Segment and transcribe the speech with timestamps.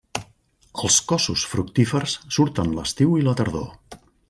[0.85, 3.71] Els cossos fructífers surten l'estiu i la tardor.